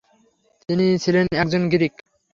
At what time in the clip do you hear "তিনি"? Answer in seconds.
0.69-0.85